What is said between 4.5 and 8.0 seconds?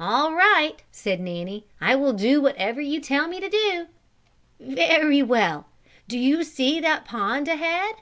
"Very well. Do you see that pond ahead?"